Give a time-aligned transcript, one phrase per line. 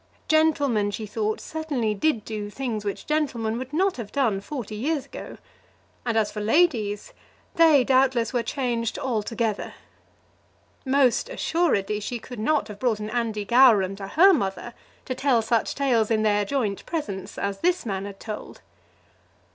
[0.27, 5.05] Gentlemen, she thought, certainly did do things which gentlemen would not have done forty years
[5.05, 5.37] ago;
[6.07, 7.13] and as for ladies,
[7.53, 9.75] they, doubtless, were changed altogether.
[10.87, 14.73] Most assuredly she could not have brought an Andy Gowran to her mother
[15.05, 18.61] to tell such tales in their joint presence as this man had told!